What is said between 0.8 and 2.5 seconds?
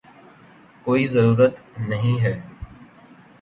کوئی ضرورت نہیں ہے